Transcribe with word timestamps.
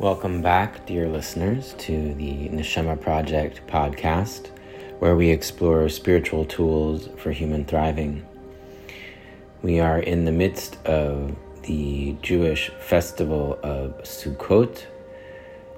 Welcome 0.00 0.42
back, 0.42 0.86
dear 0.86 1.08
listeners, 1.08 1.74
to 1.78 2.14
the 2.14 2.48
Neshamah 2.50 3.00
Project 3.00 3.66
podcast, 3.66 4.46
where 5.00 5.16
we 5.16 5.28
explore 5.30 5.88
spiritual 5.88 6.44
tools 6.44 7.08
for 7.16 7.32
human 7.32 7.64
thriving. 7.64 8.24
We 9.60 9.80
are 9.80 9.98
in 9.98 10.24
the 10.24 10.30
midst 10.30 10.76
of 10.86 11.34
the 11.62 12.16
Jewish 12.22 12.70
festival 12.78 13.58
of 13.64 14.00
Sukkot, 14.04 14.86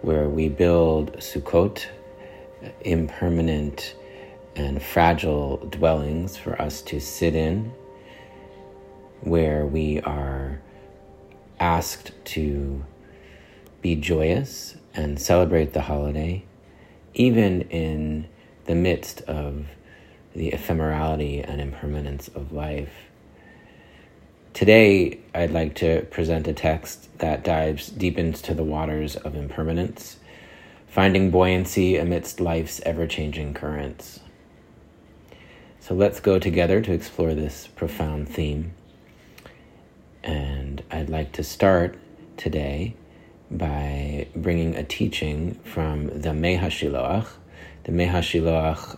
where 0.03 0.29
we 0.29 0.51
build 0.51 1.15
Sukkot, 1.17 1.87
impermanent 2.83 3.95
and 4.55 4.83
fragile 4.83 5.57
dwellings 5.71 6.37
for 6.37 6.61
us 6.61 6.83
to 6.83 7.01
sit 7.01 7.35
in, 7.35 7.73
where 9.23 9.65
we 9.65 10.01
are 10.01 10.61
asked 11.59 12.13
to 12.27 12.85
be 13.81 13.97
joyous 13.97 14.77
and 14.95 15.21
celebrate 15.21 15.73
the 15.73 15.83
holiday, 15.83 16.45
even 17.15 17.63
in 17.63 18.29
the 18.67 18.75
midst 18.75 19.23
of 19.23 19.67
the 20.35 20.51
ephemerality 20.53 21.45
and 21.47 21.61
impermanence 21.61 22.29
of 22.29 22.53
life. 22.53 22.93
Today, 24.53 25.19
I'd 25.35 25.53
like 25.53 25.75
to 25.77 26.03
present 26.11 26.49
a 26.49 26.53
text 26.53 27.19
that 27.19 27.45
dives 27.45 27.89
deep 27.89 28.19
into 28.19 28.53
the 28.53 28.65
waters 28.65 29.17
of 29.17 29.35
impermanence, 29.35 30.19
finding 30.89 31.31
buoyancy 31.31 31.97
amidst 31.97 32.41
life's 32.41 32.81
ever 32.85 33.07
changing 33.07 33.55
currents. 33.55 34.21
So 35.81 35.95
let's 35.95 36.21
go 36.21 36.39
together 36.39 36.81
to 36.83 36.93
explore 36.93 37.35
this 37.35 37.69
profound 37.69 38.29
theme. 38.29 38.75
And 40.23 40.83
I'd 40.91 41.09
like 41.09 41.33
to 41.33 41.43
start 41.43 41.99
today 42.37 42.95
by 43.51 44.29
bringing 44.37 44.77
a 44.77 44.85
teaching 44.85 45.55
from 45.65 46.21
the 46.21 46.33
Mei 46.33 46.57
HaShiloach. 46.57 47.27
The 47.85 47.93
Mei 47.93 48.07
HaShiloach 48.07 48.97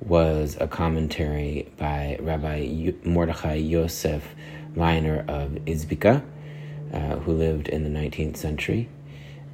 was 0.00 0.56
a 0.60 0.66
commentary 0.66 1.72
by 1.78 2.18
Rabbi 2.20 2.92
Mordechai 3.04 3.54
Yosef 3.54 4.34
Leiner 4.74 5.20
of 5.28 5.52
Izbika, 5.64 6.22
uh, 6.92 7.16
who 7.20 7.32
lived 7.32 7.68
in 7.68 7.84
the 7.84 7.90
19th 8.00 8.36
century, 8.36 8.88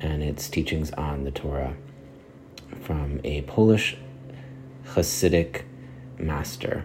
and 0.00 0.22
its 0.22 0.48
teachings 0.48 0.90
on 0.92 1.24
the 1.24 1.30
Torah 1.30 1.74
from 2.82 3.20
a 3.24 3.42
Polish 3.42 3.96
Hasidic 4.86 5.62
master. 6.18 6.84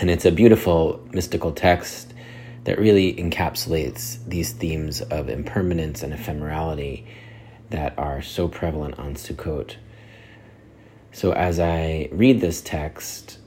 And 0.00 0.10
it's 0.10 0.24
a 0.24 0.32
beautiful 0.32 1.06
mystical 1.12 1.52
text 1.52 2.12
that 2.66 2.80
really 2.80 3.14
encapsulates 3.14 4.18
these 4.26 4.52
themes 4.52 5.00
of 5.00 5.28
impermanence 5.28 6.02
and 6.02 6.12
ephemerality 6.12 7.04
that 7.70 7.96
are 7.96 8.20
so 8.20 8.48
prevalent 8.48 8.98
on 8.98 9.14
Sukkot. 9.14 9.76
So, 11.12 11.32
as 11.32 11.60
I 11.60 12.08
read 12.10 12.40
this 12.40 12.60
text, 12.60 13.38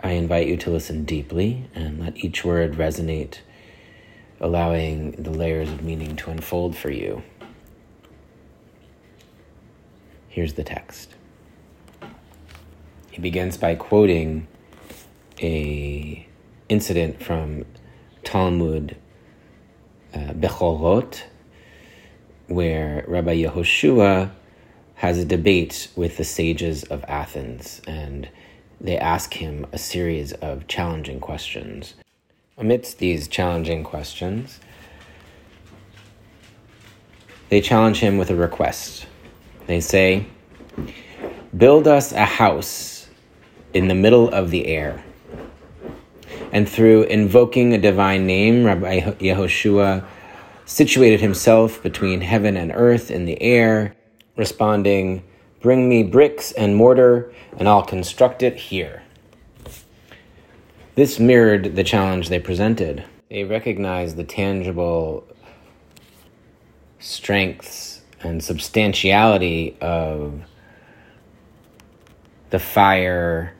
I 0.00 0.10
invite 0.10 0.46
you 0.46 0.58
to 0.58 0.70
listen 0.70 1.06
deeply 1.06 1.66
and 1.74 2.00
let 2.00 2.22
each 2.22 2.44
word 2.44 2.74
resonate, 2.74 3.38
allowing 4.40 5.12
the 5.12 5.30
layers 5.30 5.70
of 5.70 5.82
meaning 5.82 6.16
to 6.16 6.30
unfold 6.30 6.76
for 6.76 6.90
you. 6.90 7.22
Here's 10.28 10.52
the 10.52 10.64
text. 10.64 11.14
He 13.10 13.22
begins 13.22 13.56
by 13.56 13.74
quoting 13.74 14.48
a 15.40 16.28
incident 16.68 17.22
from 17.22 17.64
Talmud 18.22 18.96
uh, 20.14 20.18
Bechorot, 20.32 21.22
where 22.46 23.04
Rabbi 23.06 23.36
Yehoshua 23.42 24.30
has 24.94 25.18
a 25.18 25.24
debate 25.24 25.88
with 25.96 26.16
the 26.16 26.24
sages 26.24 26.84
of 26.84 27.04
Athens, 27.04 27.82
and 27.86 28.28
they 28.80 28.96
ask 28.96 29.34
him 29.34 29.66
a 29.72 29.78
series 29.78 30.32
of 30.34 30.66
challenging 30.66 31.20
questions. 31.20 31.94
Amidst 32.56 32.98
these 32.98 33.28
challenging 33.28 33.82
questions, 33.82 34.60
they 37.48 37.60
challenge 37.60 37.98
him 37.98 38.18
with 38.18 38.30
a 38.30 38.36
request. 38.36 39.06
They 39.66 39.80
say, 39.80 40.26
Build 41.56 41.86
us 41.86 42.12
a 42.12 42.24
house 42.24 43.08
in 43.72 43.88
the 43.88 43.94
middle 43.94 44.28
of 44.28 44.50
the 44.50 44.66
air 44.66 45.02
and 46.54 46.68
through 46.68 47.02
invoking 47.02 47.74
a 47.74 47.78
divine 47.78 48.26
name, 48.28 48.64
Rabbi 48.64 49.00
Yehoshua 49.00 50.06
situated 50.64 51.20
himself 51.20 51.82
between 51.82 52.20
heaven 52.20 52.56
and 52.56 52.70
earth 52.72 53.10
in 53.10 53.24
the 53.24 53.42
air, 53.42 53.96
responding, 54.36 55.24
Bring 55.60 55.88
me 55.88 56.04
bricks 56.04 56.52
and 56.52 56.76
mortar, 56.76 57.32
and 57.58 57.68
I'll 57.68 57.82
construct 57.82 58.44
it 58.44 58.54
here. 58.54 59.02
This 60.94 61.18
mirrored 61.18 61.74
the 61.74 61.82
challenge 61.82 62.28
they 62.28 62.38
presented. 62.38 63.04
They 63.28 63.42
recognized 63.42 64.16
the 64.16 64.22
tangible 64.22 65.26
strengths 67.00 68.02
and 68.20 68.44
substantiality 68.44 69.76
of 69.80 70.40
the 72.50 72.60
fire 72.60 73.54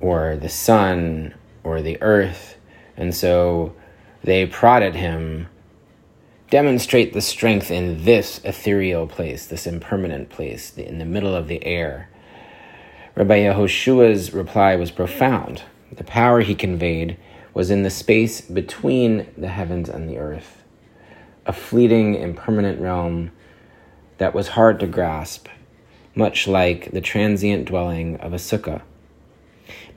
or 0.00 0.36
the 0.36 0.48
sun 0.48 1.34
or 1.68 1.82
the 1.82 2.00
earth. 2.02 2.56
And 2.96 3.14
so 3.14 3.74
they 4.24 4.46
prodded 4.46 4.94
him 4.94 5.48
demonstrate 6.50 7.12
the 7.12 7.20
strength 7.20 7.70
in 7.70 8.04
this 8.04 8.40
ethereal 8.44 9.06
place, 9.06 9.46
this 9.46 9.66
impermanent 9.66 10.30
place, 10.30 10.76
in 10.76 10.98
the 10.98 11.04
middle 11.04 11.34
of 11.34 11.48
the 11.48 11.64
air. 11.64 12.08
Rabbi 13.14 13.40
Yehoshua's 13.40 14.32
reply 14.32 14.76
was 14.76 14.90
profound. 14.90 15.62
The 15.92 16.04
power 16.04 16.40
he 16.40 16.54
conveyed 16.54 17.18
was 17.52 17.70
in 17.70 17.82
the 17.82 17.90
space 17.90 18.40
between 18.40 19.26
the 19.36 19.48
heavens 19.48 19.88
and 19.88 20.08
the 20.08 20.18
earth, 20.18 20.62
a 21.44 21.52
fleeting, 21.52 22.14
impermanent 22.14 22.80
realm 22.80 23.30
that 24.18 24.34
was 24.34 24.48
hard 24.48 24.80
to 24.80 24.86
grasp, 24.86 25.48
much 26.14 26.46
like 26.46 26.90
the 26.92 27.00
transient 27.00 27.66
dwelling 27.66 28.16
of 28.16 28.32
a 28.32 28.36
sukkah. 28.36 28.82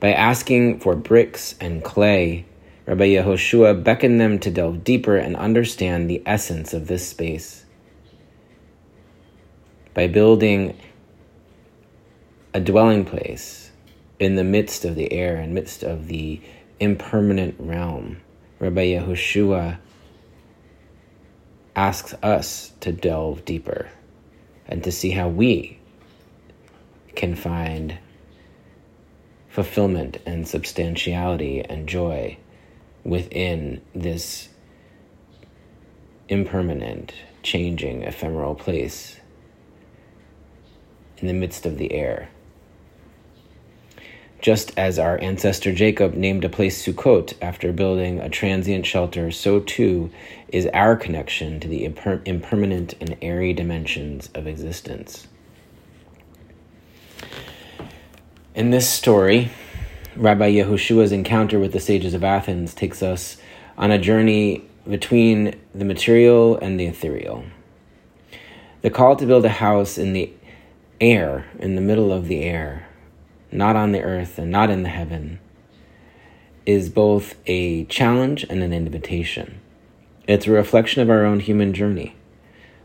By 0.02 0.14
asking 0.14 0.80
for 0.80 0.96
bricks 0.96 1.54
and 1.60 1.84
clay, 1.84 2.44
Rabbi 2.86 3.10
Yehoshua 3.10 3.84
beckoned 3.84 4.20
them 4.20 4.40
to 4.40 4.50
delve 4.50 4.82
deeper 4.82 5.16
and 5.16 5.36
understand 5.36 6.10
the 6.10 6.20
essence 6.26 6.74
of 6.74 6.88
this 6.88 7.06
space. 7.08 7.64
By 9.94 10.08
building 10.08 10.76
a 12.52 12.58
dwelling 12.58 13.04
place 13.04 13.70
in 14.18 14.34
the 14.34 14.42
midst 14.42 14.84
of 14.84 14.96
the 14.96 15.12
air, 15.12 15.36
in 15.36 15.54
midst 15.54 15.84
of 15.84 16.08
the 16.08 16.40
impermanent 16.80 17.54
realm, 17.60 18.22
Rabbi 18.58 18.86
Yehoshua 18.86 19.78
asks 21.76 22.12
us 22.24 22.72
to 22.80 22.90
delve 22.90 23.44
deeper 23.44 23.88
and 24.66 24.82
to 24.82 24.90
see 24.90 25.10
how 25.10 25.28
we 25.28 25.78
can 27.14 27.36
find 27.36 27.98
fulfillment 29.52 30.16
and 30.24 30.48
substantiality 30.48 31.60
and 31.60 31.86
joy 31.86 32.38
within 33.04 33.82
this 33.94 34.48
impermanent, 36.30 37.12
changing, 37.42 38.02
ephemeral 38.02 38.54
place 38.54 39.20
in 41.18 41.26
the 41.26 41.34
midst 41.34 41.66
of 41.66 41.76
the 41.76 41.92
air. 41.92 42.30
Just 44.40 44.72
as 44.78 44.98
our 44.98 45.20
ancestor 45.20 45.72
Jacob 45.72 46.14
named 46.14 46.44
a 46.44 46.48
place 46.48 46.82
Sukkot 46.82 47.34
after 47.42 47.72
building 47.72 48.20
a 48.20 48.30
transient 48.30 48.86
shelter, 48.86 49.30
so 49.30 49.60
too 49.60 50.10
is 50.48 50.66
our 50.68 50.96
connection 50.96 51.60
to 51.60 51.68
the 51.68 51.86
imper- 51.86 52.26
impermanent 52.26 52.94
and 53.02 53.18
airy 53.20 53.52
dimensions 53.52 54.30
of 54.34 54.46
existence. 54.46 55.28
In 58.54 58.68
this 58.68 58.86
story, 58.86 59.50
Rabbi 60.14 60.52
Yehoshua's 60.52 61.10
encounter 61.10 61.58
with 61.58 61.72
the 61.72 61.80
sages 61.80 62.12
of 62.12 62.22
Athens 62.22 62.74
takes 62.74 63.02
us 63.02 63.38
on 63.78 63.90
a 63.90 63.98
journey 63.98 64.68
between 64.86 65.58
the 65.74 65.86
material 65.86 66.58
and 66.58 66.78
the 66.78 66.84
ethereal. 66.84 67.46
The 68.82 68.90
call 68.90 69.16
to 69.16 69.24
build 69.24 69.46
a 69.46 69.48
house 69.48 69.96
in 69.96 70.12
the 70.12 70.30
air, 71.00 71.46
in 71.58 71.76
the 71.76 71.80
middle 71.80 72.12
of 72.12 72.28
the 72.28 72.42
air, 72.42 72.86
not 73.50 73.74
on 73.74 73.92
the 73.92 74.02
earth 74.02 74.38
and 74.38 74.50
not 74.50 74.68
in 74.68 74.82
the 74.82 74.90
heaven, 74.90 75.40
is 76.66 76.90
both 76.90 77.36
a 77.46 77.86
challenge 77.86 78.44
and 78.50 78.62
an 78.62 78.74
invitation. 78.74 79.62
It's 80.28 80.46
a 80.46 80.50
reflection 80.52 81.00
of 81.00 81.08
our 81.08 81.24
own 81.24 81.40
human 81.40 81.72
journey, 81.72 82.16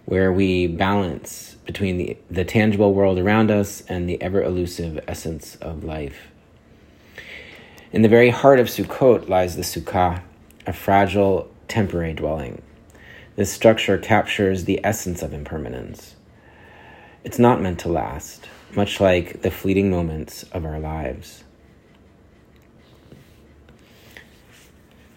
where 0.06 0.32
we 0.32 0.66
balance 0.68 1.57
between 1.68 1.98
the, 1.98 2.18
the 2.32 2.46
tangible 2.46 2.94
world 2.94 3.20
around 3.20 3.52
us 3.52 3.82
and 3.82 4.10
the 4.10 4.20
ever 4.22 4.42
elusive 4.42 5.00
essence 5.08 5.56
of 5.58 5.84
life. 5.84 6.32
In 7.92 8.02
the 8.02 8.10
very 8.10 8.30
heart 8.30 8.60
of 8.60 8.68
Sukkot 8.68 9.30
lies 9.30 9.56
the 9.56 9.62
Sukkah, 9.62 10.24
a 10.66 10.74
fragile, 10.74 11.52
temporary 11.68 12.14
dwelling. 12.14 12.62
This 13.36 13.52
structure 13.52 13.98
captures 13.98 14.64
the 14.64 14.84
essence 14.84 15.22
of 15.22 15.34
impermanence. 15.34 16.16
It's 17.24 17.38
not 17.38 17.62
meant 17.62 17.80
to 17.82 17.90
last, 17.90 18.48
much 18.74 19.00
like 19.00 19.42
the 19.42 19.52
fleeting 19.52 19.92
moments 19.92 20.44
of 20.52 20.66
our 20.66 20.80
lives. 20.80 21.44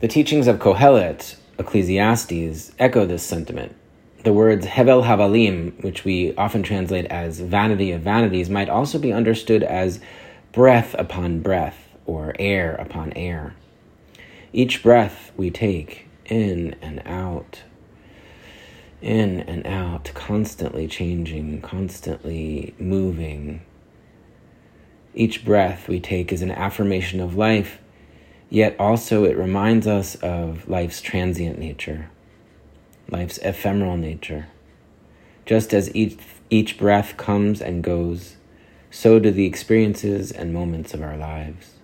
The 0.01 0.09
teachings 0.09 0.47
of 0.47 0.59
Kohelet, 0.59 1.37
Ecclesiastes, 1.59 2.73
echo 2.79 3.07
this 3.07 3.23
sentiment. 3.23 3.77
The 4.23 4.35
words 4.35 4.67
Hevel 4.67 5.05
Havalim, 5.05 5.83
which 5.83 6.05
we 6.05 6.35
often 6.37 6.63
translate 6.63 7.07
as 7.07 7.41
vanity 7.41 7.91
of 7.93 8.03
vanities, 8.03 8.51
might 8.51 8.69
also 8.69 8.99
be 8.99 9.15
understood 9.15 9.63
as 9.63 9.99
breath 10.53 10.95
upon 10.99 11.41
breath 11.41 11.89
or 12.05 12.35
air 12.39 12.75
upon 12.75 13.15
air. 13.15 13.55
Each 14.53 14.83
breath 14.83 15.33
we 15.39 15.51
take, 15.51 16.07
in 16.27 16.77
and 16.83 17.01
out, 17.07 17.63
in 19.01 19.41
and 19.41 19.67
out, 19.67 20.11
constantly 20.13 20.87
changing, 20.87 21.63
constantly 21.63 22.75
moving. 22.79 23.63
Each 25.15 25.45
breath 25.45 25.89
we 25.89 25.99
take 25.99 26.31
is 26.31 26.43
an 26.43 26.51
affirmation 26.51 27.21
of 27.21 27.37
life, 27.37 27.79
yet 28.51 28.77
also 28.79 29.25
it 29.25 29.39
reminds 29.39 29.87
us 29.87 30.15
of 30.17 30.69
life's 30.69 31.01
transient 31.01 31.59
nature, 31.59 32.11
life's 33.11 33.39
ephemeral 33.39 33.97
nature. 33.97 34.49
Just 35.47 35.75
as 35.75 35.95
each, 35.95 36.19
each 36.49 36.79
breath 36.79 37.17
comes 37.17 37.61
and 37.61 37.83
goes, 37.83 38.37
so 38.91 39.19
do 39.19 39.31
the 39.31 39.47
experiences 39.47 40.33
and 40.33 40.53
moments 40.53 40.95
of 40.95 41.03
our 41.03 41.17
lives. 41.17 41.75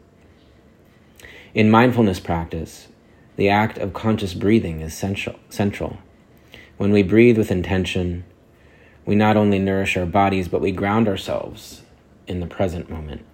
In 1.55 1.71
mindfulness 1.71 2.21
practice, 2.21 2.89
the 3.37 3.49
act 3.49 3.79
of 3.79 3.95
conscious 3.95 4.35
breathing 4.35 4.81
is 4.81 4.95
central. 4.95 5.39
central. 5.49 5.99
When 6.77 6.93
we 6.93 7.03
breathe 7.03 7.39
with 7.39 7.51
intention, 7.51 8.25
we 9.07 9.15
not 9.15 9.37
only 9.37 9.59
nourish 9.59 9.97
our 9.97 10.05
bodies, 10.05 10.49
but 10.49 10.61
we 10.61 10.73
ground 10.73 11.09
ourselves 11.09 11.83
in 12.27 12.41
the 12.41 12.47
present 12.47 12.91
moment. 12.91 13.25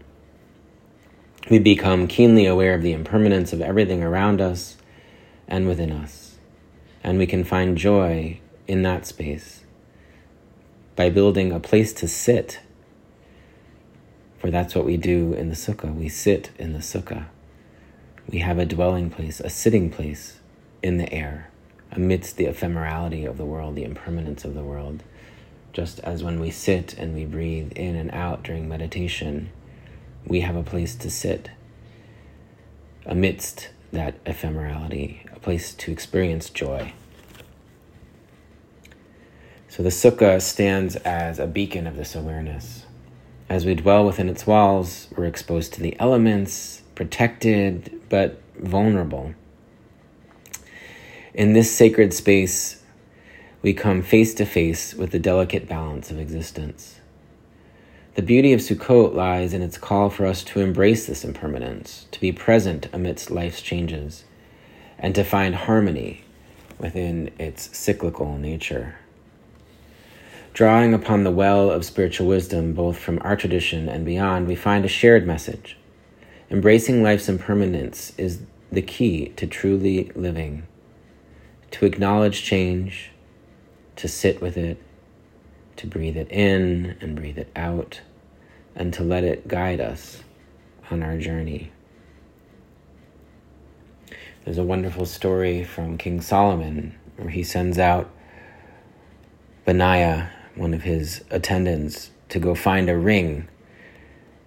We 1.50 1.58
become 1.58 2.06
keenly 2.06 2.46
aware 2.46 2.74
of 2.74 2.82
the 2.82 2.92
impermanence 2.92 3.52
of 3.52 3.60
everything 3.60 4.02
around 4.02 4.40
us 4.40 4.76
and 5.48 5.66
within 5.66 5.90
us, 5.90 6.21
and 7.02 7.18
we 7.18 7.26
can 7.26 7.44
find 7.44 7.76
joy 7.76 8.38
in 8.66 8.82
that 8.82 9.06
space 9.06 9.64
by 10.96 11.10
building 11.10 11.52
a 11.52 11.60
place 11.60 11.92
to 11.94 12.08
sit. 12.08 12.60
For 14.38 14.50
that's 14.50 14.74
what 14.74 14.84
we 14.84 14.96
do 14.96 15.32
in 15.32 15.48
the 15.48 15.54
sukkah. 15.54 15.94
We 15.94 16.08
sit 16.08 16.50
in 16.58 16.72
the 16.72 16.80
sukkah. 16.80 17.26
We 18.28 18.38
have 18.38 18.58
a 18.58 18.66
dwelling 18.66 19.10
place, 19.10 19.40
a 19.40 19.50
sitting 19.50 19.90
place 19.90 20.38
in 20.82 20.98
the 20.98 21.12
air 21.12 21.50
amidst 21.90 22.36
the 22.36 22.46
ephemerality 22.46 23.28
of 23.28 23.36
the 23.36 23.44
world, 23.44 23.76
the 23.76 23.84
impermanence 23.84 24.44
of 24.44 24.54
the 24.54 24.62
world. 24.62 25.02
Just 25.72 26.00
as 26.00 26.22
when 26.22 26.40
we 26.40 26.50
sit 26.50 26.94
and 26.94 27.14
we 27.14 27.24
breathe 27.24 27.72
in 27.72 27.96
and 27.96 28.10
out 28.10 28.42
during 28.42 28.68
meditation, 28.68 29.50
we 30.26 30.40
have 30.40 30.56
a 30.56 30.62
place 30.62 30.94
to 30.96 31.10
sit 31.10 31.50
amidst 33.04 33.70
that 33.92 34.22
ephemerality, 34.24 35.32
a 35.34 35.38
place 35.38 35.74
to 35.74 35.92
experience 35.92 36.50
joy. 36.50 36.92
So 39.68 39.82
the 39.82 39.90
sukkah 39.90 40.40
stands 40.42 40.96
as 40.96 41.38
a 41.38 41.46
beacon 41.46 41.86
of 41.86 41.96
this 41.96 42.14
awareness. 42.14 42.84
As 43.48 43.64
we 43.66 43.74
dwell 43.74 44.04
within 44.04 44.28
its 44.28 44.46
walls, 44.46 45.08
we're 45.16 45.26
exposed 45.26 45.74
to 45.74 45.80
the 45.80 45.94
elements, 46.00 46.82
protected 46.94 48.00
but 48.08 48.40
vulnerable. 48.58 49.34
In 51.34 51.52
this 51.52 51.70
sacred 51.70 52.12
space, 52.12 52.82
we 53.62 53.72
come 53.72 54.02
face 54.02 54.34
to 54.34 54.44
face 54.44 54.94
with 54.94 55.10
the 55.10 55.18
delicate 55.18 55.68
balance 55.68 56.10
of 56.10 56.18
existence. 56.18 56.98
The 58.14 58.22
beauty 58.22 58.52
of 58.52 58.60
Sukkot 58.60 59.14
lies 59.14 59.54
in 59.54 59.62
its 59.62 59.78
call 59.78 60.10
for 60.10 60.26
us 60.26 60.44
to 60.44 60.60
embrace 60.60 61.06
this 61.06 61.24
impermanence, 61.24 62.06
to 62.10 62.20
be 62.20 62.30
present 62.30 62.88
amidst 62.92 63.30
life's 63.30 63.62
changes, 63.62 64.24
and 64.98 65.14
to 65.14 65.24
find 65.24 65.54
harmony 65.54 66.24
within 66.78 67.30
its 67.38 67.76
cyclical 67.76 68.36
nature. 68.36 68.96
Drawing 70.52 70.92
upon 70.92 71.24
the 71.24 71.30
well 71.30 71.70
of 71.70 71.86
spiritual 71.86 72.26
wisdom, 72.26 72.74
both 72.74 72.98
from 72.98 73.18
our 73.22 73.36
tradition 73.36 73.88
and 73.88 74.04
beyond, 74.04 74.46
we 74.46 74.56
find 74.56 74.84
a 74.84 74.88
shared 74.88 75.26
message. 75.26 75.78
Embracing 76.50 77.02
life's 77.02 77.30
impermanence 77.30 78.12
is 78.18 78.42
the 78.70 78.82
key 78.82 79.28
to 79.36 79.46
truly 79.46 80.10
living 80.14 80.66
to 81.72 81.86
acknowledge 81.86 82.42
change, 82.42 83.10
to 83.96 84.06
sit 84.06 84.40
with 84.40 84.56
it, 84.56 84.78
to 85.76 85.86
breathe 85.86 86.16
it 86.16 86.30
in 86.30 86.96
and 87.00 87.16
breathe 87.16 87.38
it 87.38 87.50
out, 87.56 88.00
and 88.74 88.92
to 88.94 89.02
let 89.02 89.24
it 89.24 89.48
guide 89.48 89.80
us 89.80 90.22
on 90.90 91.02
our 91.02 91.18
journey. 91.18 91.72
There's 94.44 94.58
a 94.58 94.64
wonderful 94.64 95.06
story 95.06 95.62
from 95.62 95.98
King 95.98 96.20
Solomon 96.20 96.98
where 97.16 97.30
he 97.30 97.44
sends 97.44 97.78
out 97.78 98.10
Benaiah, 99.64 100.30
one 100.56 100.74
of 100.74 100.82
his 100.82 101.24
attendants, 101.30 102.10
to 102.28 102.38
go 102.38 102.54
find 102.54 102.90
a 102.90 102.96
ring 102.96 103.48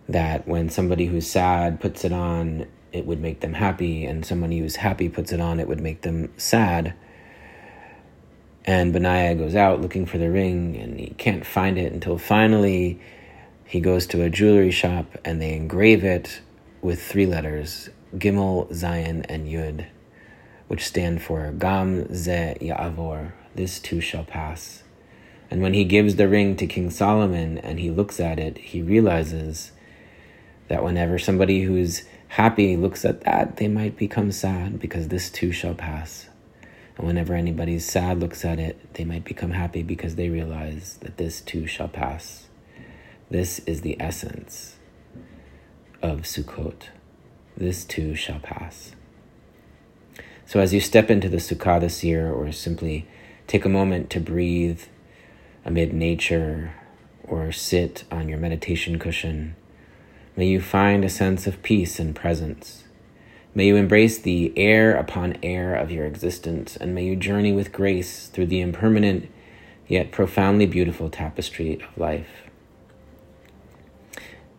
that 0.09 0.47
when 0.47 0.69
somebody 0.69 1.05
who's 1.05 1.29
sad 1.29 1.79
puts 1.79 2.03
it 2.03 2.11
on, 2.11 2.67
it 2.91 3.05
would 3.05 3.21
make 3.21 3.39
them 3.39 3.53
happy, 3.53 4.05
and 4.05 4.25
somebody 4.25 4.59
who's 4.59 4.77
happy 4.77 5.09
puts 5.09 5.31
it 5.31 5.39
on, 5.39 5.59
it 5.59 5.67
would 5.67 5.81
make 5.81 6.01
them 6.01 6.31
sad. 6.37 6.93
And 8.65 8.91
Benaiah 8.91 9.37
goes 9.37 9.55
out 9.55 9.81
looking 9.81 10.07
for 10.07 10.17
the 10.17 10.29
ring 10.29 10.75
and 10.75 10.99
he 10.99 11.13
can't 11.17 11.45
find 11.45 11.77
it 11.77 11.93
until 11.93 12.17
finally 12.17 12.99
he 13.63 13.79
goes 13.79 14.07
to 14.07 14.23
a 14.23 14.29
jewelry 14.29 14.71
shop 14.71 15.17
and 15.23 15.39
they 15.39 15.53
engrave 15.53 16.03
it 16.03 16.41
with 16.81 17.01
three 17.01 17.27
letters 17.27 17.89
Gimel, 18.15 18.71
Zayin, 18.71 19.25
and 19.29 19.47
Yud, 19.47 19.85
which 20.67 20.85
stand 20.85 21.21
for 21.21 21.51
Gam 21.51 22.13
Ze 22.13 22.57
Ya'avor, 22.61 23.33
this 23.53 23.79
too 23.79 24.01
shall 24.01 24.23
pass. 24.23 24.83
And 25.51 25.61
when 25.61 25.73
he 25.73 25.83
gives 25.83 26.15
the 26.15 26.27
ring 26.27 26.55
to 26.55 26.65
King 26.65 26.89
Solomon 26.89 27.57
and 27.59 27.79
he 27.79 27.91
looks 27.91 28.19
at 28.19 28.39
it, 28.39 28.57
he 28.57 28.81
realizes 28.81 29.71
that 30.69 30.83
whenever 30.83 31.19
somebody 31.19 31.61
who's 31.61 32.03
happy 32.29 32.75
looks 32.75 33.05
at 33.05 33.21
that, 33.21 33.57
they 33.57 33.67
might 33.67 33.95
become 33.97 34.31
sad 34.31 34.79
because 34.79 35.09
this 35.09 35.29
too 35.29 35.51
shall 35.51 35.75
pass. 35.75 36.29
And 36.97 37.07
whenever 37.07 37.33
anybody's 37.33 37.85
sad 37.85 38.19
looks 38.19 38.45
at 38.45 38.59
it, 38.59 38.93
they 38.93 39.03
might 39.03 39.25
become 39.25 39.51
happy 39.51 39.83
because 39.83 40.15
they 40.15 40.29
realize 40.29 40.97
that 41.01 41.17
this 41.17 41.41
too 41.41 41.67
shall 41.67 41.89
pass. 41.89 42.47
This 43.29 43.59
is 43.59 43.81
the 43.81 43.99
essence 43.99 44.77
of 46.01 46.21
Sukkot. 46.21 46.89
This 47.57 47.83
too 47.83 48.15
shall 48.15 48.39
pass. 48.39 48.95
So 50.45 50.59
as 50.59 50.73
you 50.73 50.79
step 50.79 51.09
into 51.09 51.27
the 51.27 51.37
Sukkah 51.37 51.81
this 51.81 52.03
year, 52.03 52.31
or 52.31 52.51
simply 52.51 53.07
take 53.47 53.65
a 53.65 53.69
moment 53.69 54.09
to 54.11 54.19
breathe 54.19 54.81
amid 55.65 55.93
nature, 55.93 56.75
or 57.23 57.51
sit 57.51 58.03
on 58.11 58.29
your 58.29 58.37
meditation 58.37 58.99
cushion, 58.99 59.55
may 60.37 60.45
you 60.45 60.61
find 60.61 61.03
a 61.03 61.09
sense 61.09 61.47
of 61.47 61.63
peace 61.63 61.99
and 61.99 62.15
presence 62.15 62.84
May 63.57 63.67
you 63.67 63.77
embrace 63.77 64.17
the 64.17 64.51
air 64.57 64.93
upon 64.93 65.37
air 65.41 65.75
of 65.75 65.89
your 65.89 66.05
existence, 66.05 66.75
and 66.75 66.93
may 66.93 67.05
you 67.05 67.15
journey 67.15 67.53
with 67.53 67.71
grace 67.71 68.27
through 68.27 68.47
the 68.47 68.59
impermanent 68.59 69.31
yet 69.87 70.11
profoundly 70.11 70.65
beautiful 70.65 71.09
tapestry 71.09 71.75
of 71.81 71.97
life. 71.97 72.49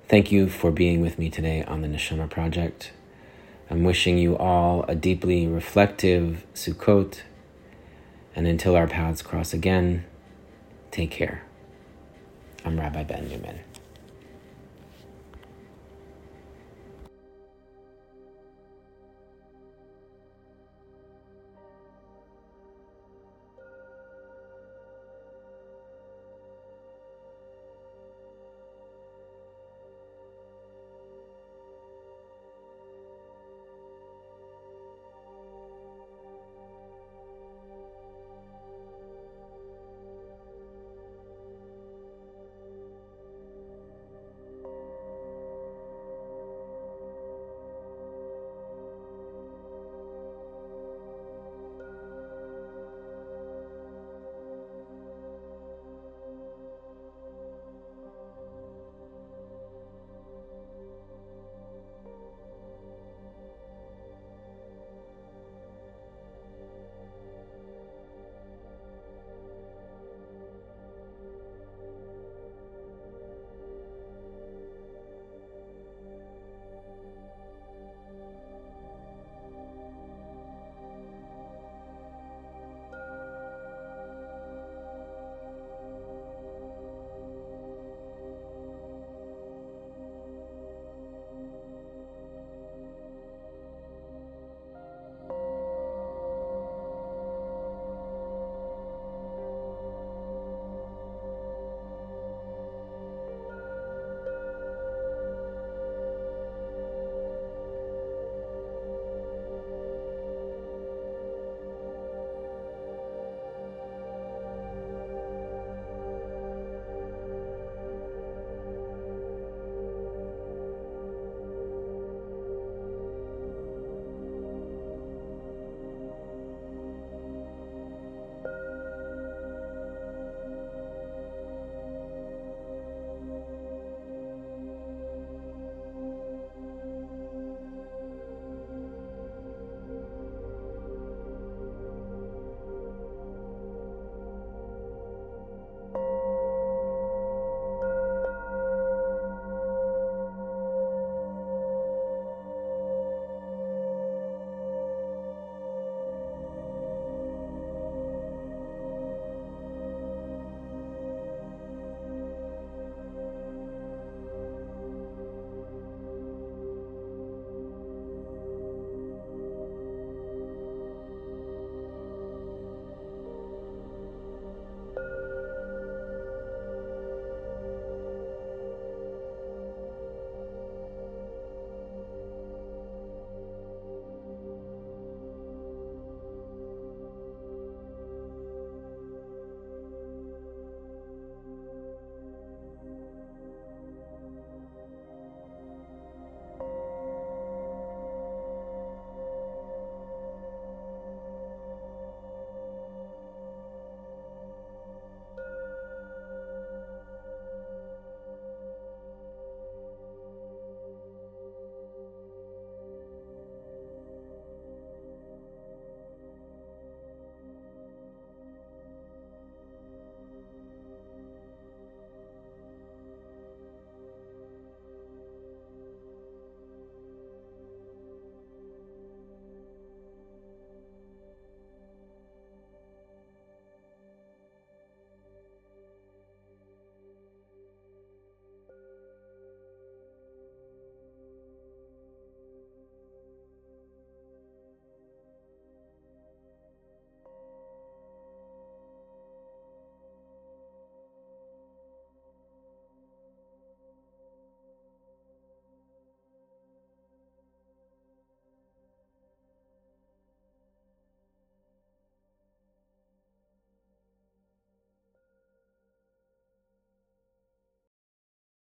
Thank 0.09 0.33
you 0.33 0.49
for 0.49 0.71
being 0.71 1.03
with 1.03 1.19
me 1.19 1.29
today 1.29 1.63
on 1.65 1.83
the 1.83 1.89
Neshamah 1.89 2.31
Project. 2.31 2.93
I'm 3.69 3.85
wishing 3.85 4.17
you 4.17 4.35
all 4.39 4.85
a 4.89 4.95
deeply 4.95 5.47
reflective 5.47 6.47
Sukkot, 6.55 7.21
and 8.35 8.47
until 8.47 8.77
our 8.77 8.87
paths 8.87 9.21
cross 9.21 9.53
again, 9.53 10.07
take 10.91 11.11
care. 11.11 11.43
I'm 12.65 12.81
Rabbi 12.81 13.03
Ben 13.03 13.29
Newman. 13.29 13.59